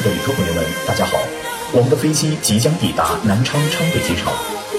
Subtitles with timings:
[0.00, 1.18] 爱的旅客朋友们，大家好！
[1.72, 4.32] 我们的飞机即将抵达南昌昌北机场，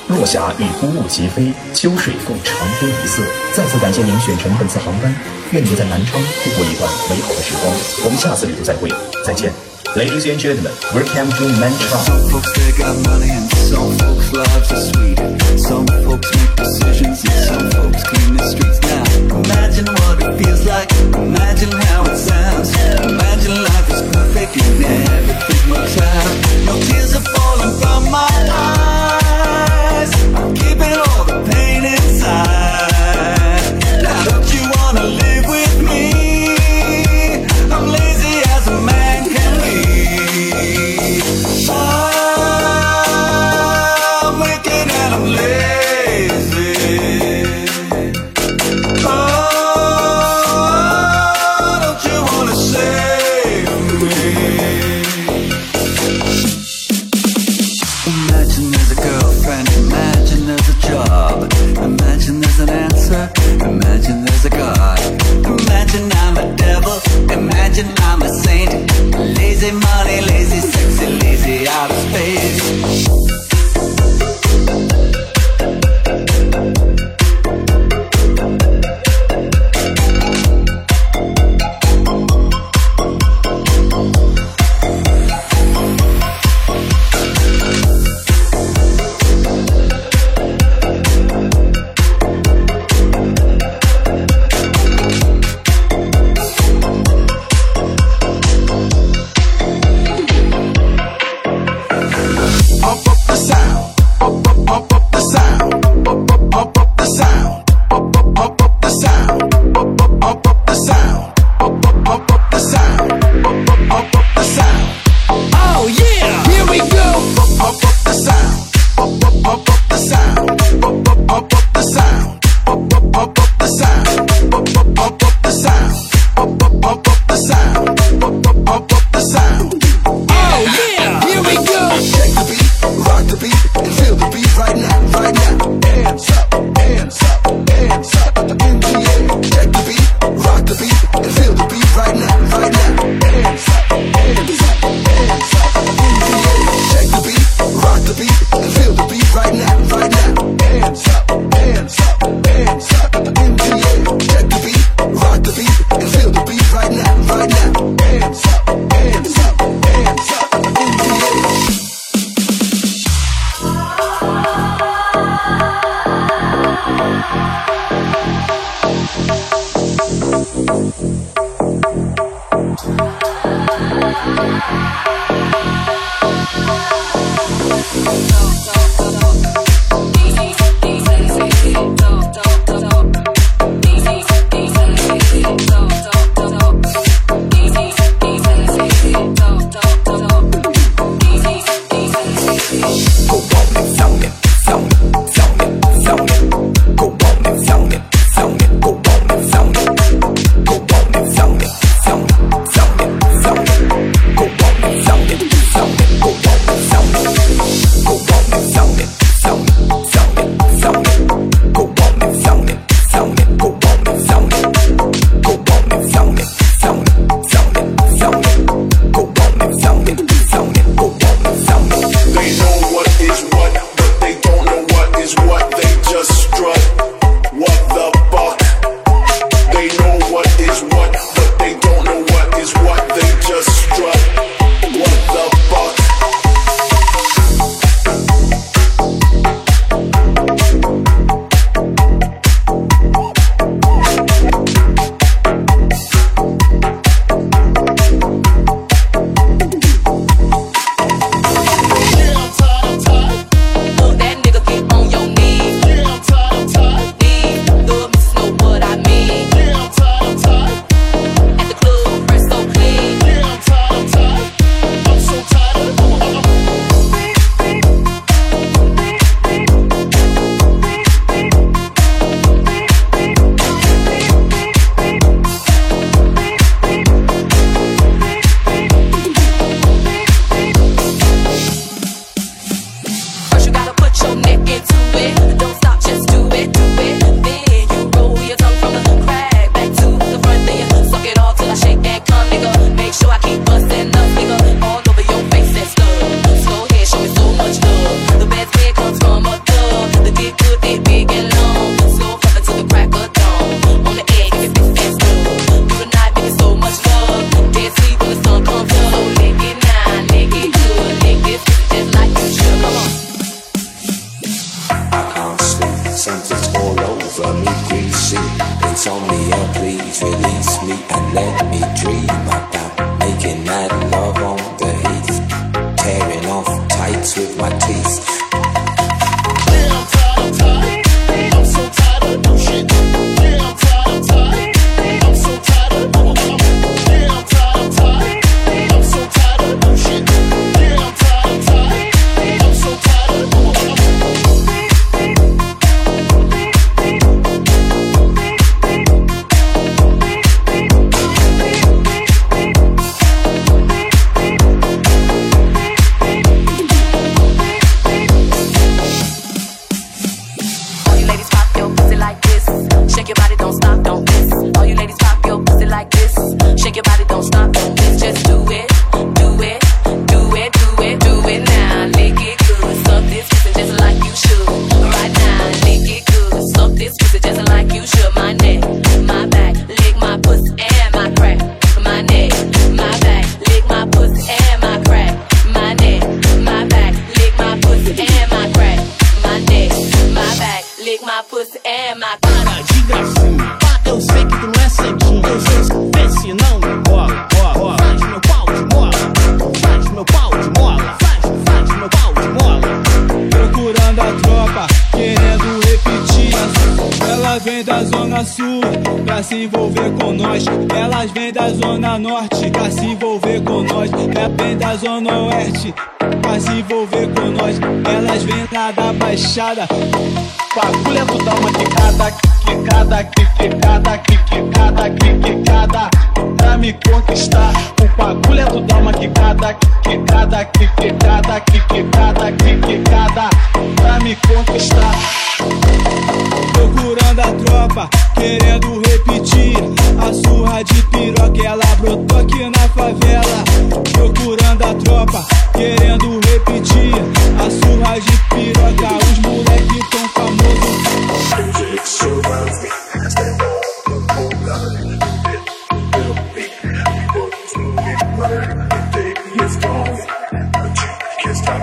[0.08, 3.21] 落霞与孤鹜齐飞，秋水共长天一色。
[3.54, 5.13] 再次感谢您选乘本次航班，
[5.52, 7.71] 愿您在南昌度过一段美好的时光。
[8.04, 8.89] 我们下次旅途再会，
[9.23, 9.71] 再见。
[9.94, 12.05] Ladies and gentlemen, welcome to Nanchang.
[12.05, 15.20] Some folks they got money and some folks lives are sweet.
[15.60, 18.80] Some folks make decisions and some folks clean the streets.
[18.88, 19.04] Now
[19.36, 20.89] imagine what it feels like.
[21.14, 22.71] Imagine how it sounds.
[23.04, 26.66] Imagine life is perfect and everything works out.
[26.66, 30.15] No tears are falling from my eyes.
[30.56, 32.70] Keeping all the pain inside.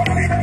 [0.05, 0.38] Can't stop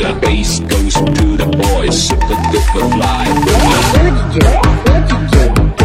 [0.00, 3.26] The bass goes to the boys, the good fly.
[3.44, 4.46] What you do?
[4.88, 5.79] What you do?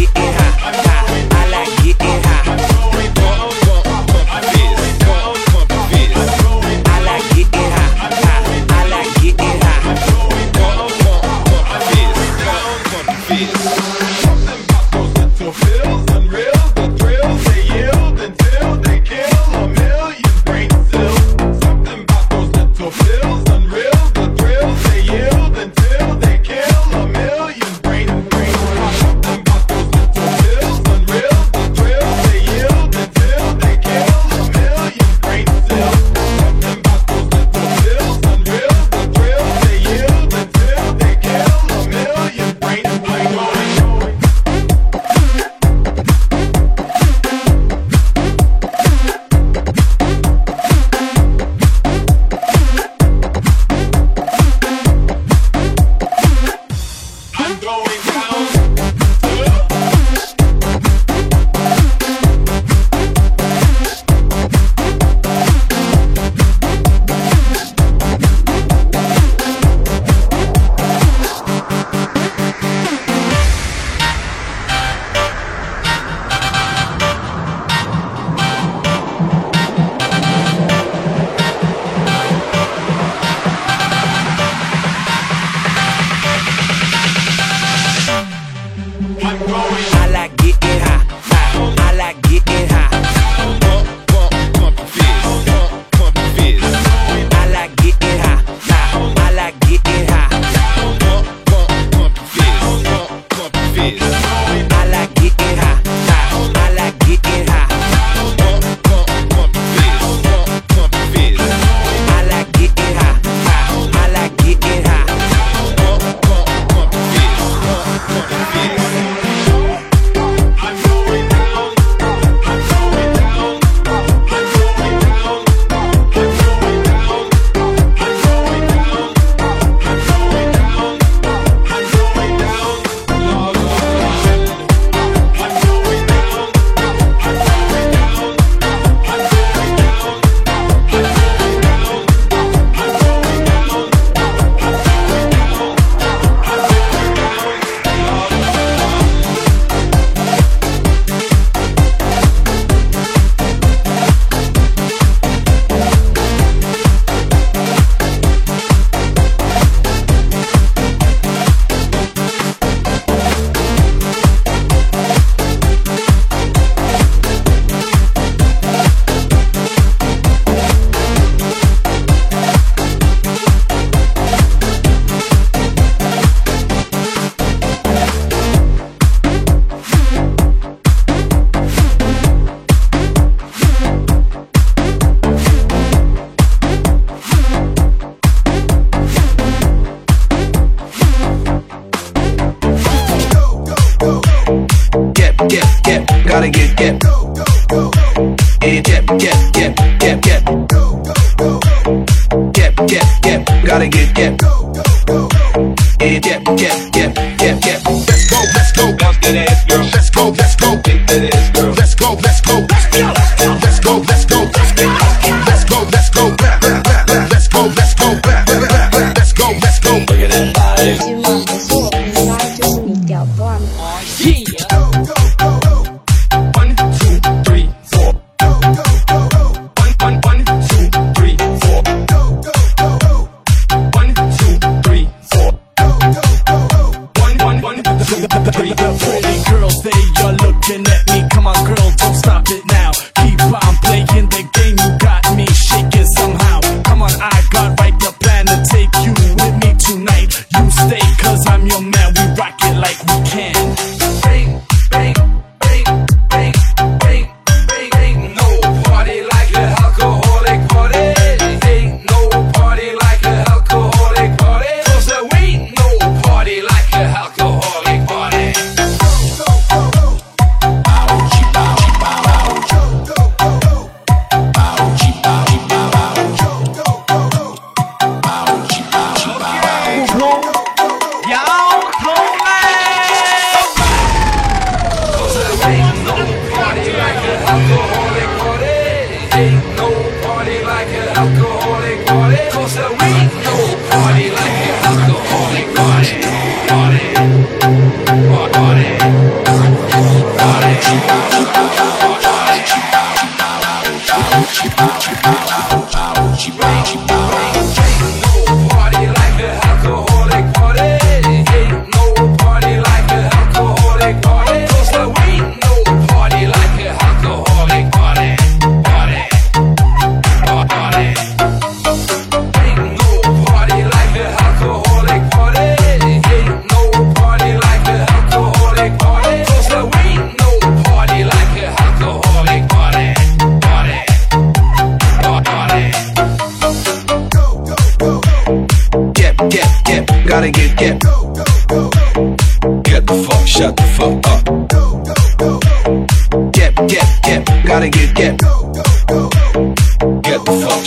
[0.00, 0.29] Like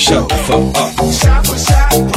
[0.03, 1.13] show for up.
[1.13, 2.12] Shot for shot.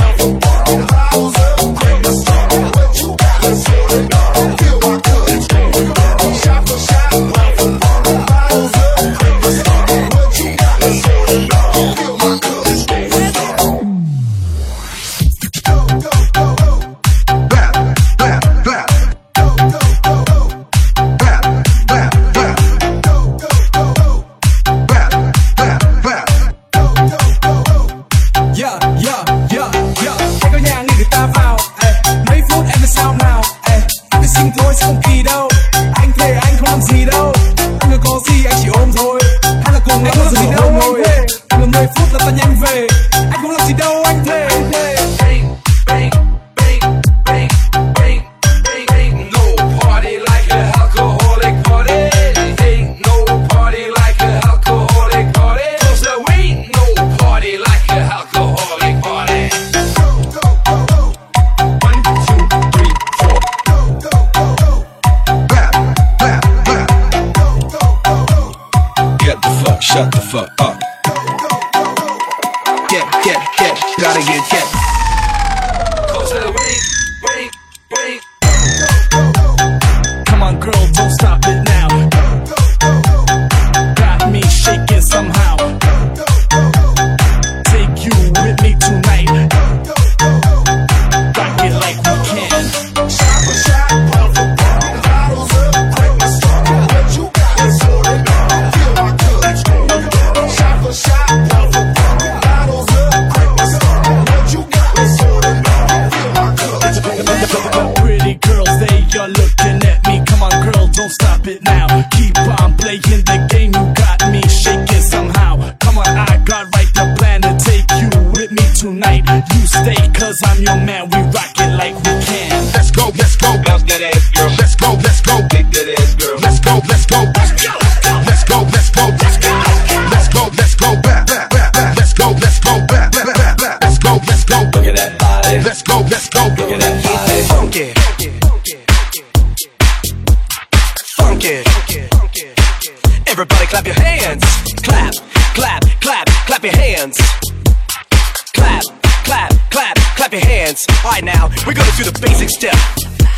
[113.13, 115.57] in the game, you got me shaking somehow.
[115.81, 119.25] Come on, I got right the plan to take you with me tonight.
[119.55, 122.36] You stay, cause I'm your man, we rock it like we can.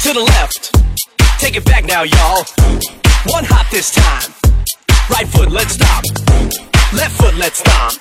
[0.09, 0.75] to the left.
[1.39, 2.43] Take it back now, y'all.
[3.27, 4.33] One hop this time.
[5.11, 6.03] Right foot, let's stop.
[6.95, 7.93] Left foot, let's stop.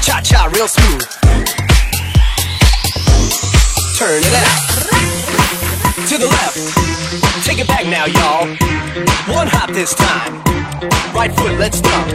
[0.00, 1.02] Cha cha, real smooth.
[3.98, 4.62] Turn it out.
[6.06, 7.44] To the left.
[7.44, 8.46] Take it back now, y'all.
[9.34, 10.40] One hop this time.
[11.12, 12.06] Right foot, let's stop.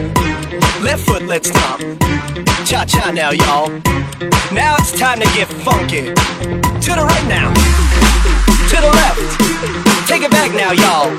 [0.80, 1.80] Left foot, let's stop.
[2.64, 3.68] Cha cha now, y'all.
[4.50, 6.14] Now it's time to get funky.
[6.14, 7.89] To the right now
[8.70, 9.20] to the left.
[10.08, 11.10] Take it back now, y'all.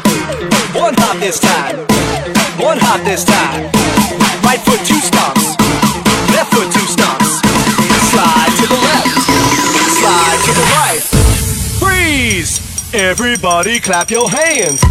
[0.73, 1.77] One hop this time.
[2.59, 3.71] One hop this time.
[4.43, 5.55] Right foot two stomps.
[6.35, 7.41] Left foot two stomps.
[8.11, 9.11] Slide to the left.
[9.99, 11.03] Slide to the right.
[11.79, 12.93] Freeze!
[12.93, 14.81] Everybody clap your hands.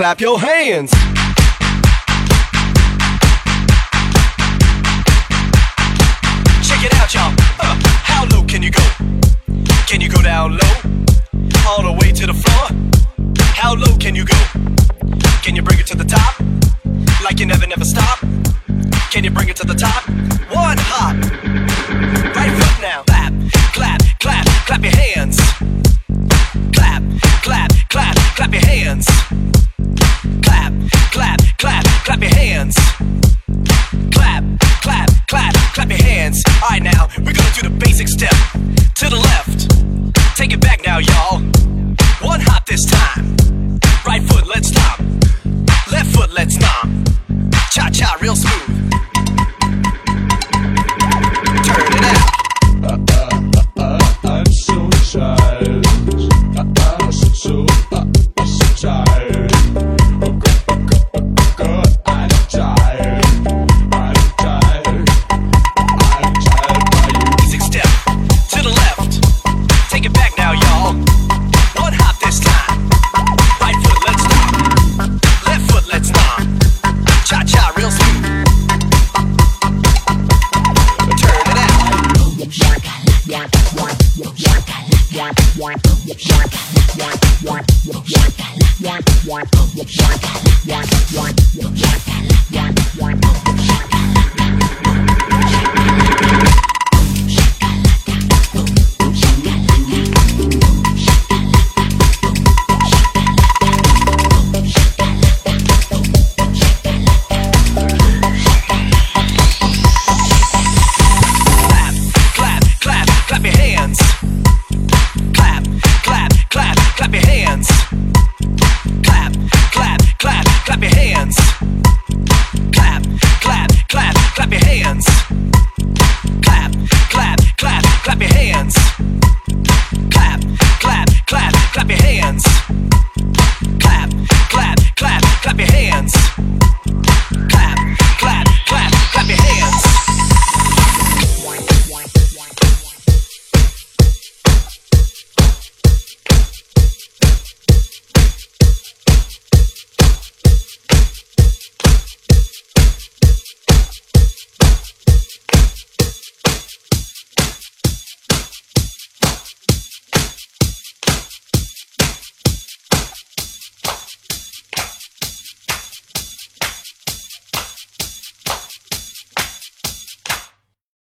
[0.00, 1.09] clap your hands.